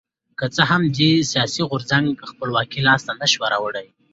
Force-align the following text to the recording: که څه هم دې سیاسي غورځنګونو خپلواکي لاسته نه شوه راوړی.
که 0.39 0.45
څه 0.55 0.61
هم 0.71 0.81
دې 0.97 1.11
سیاسي 1.31 1.61
غورځنګونو 1.69 2.29
خپلواکي 2.31 2.79
لاسته 2.87 3.11
نه 3.21 3.27
شوه 3.33 3.47
راوړی. 3.53 3.87